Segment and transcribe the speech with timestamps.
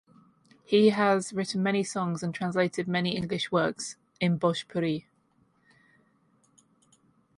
[0.65, 5.05] He has written many songs and translated many English works in Bhojpuri.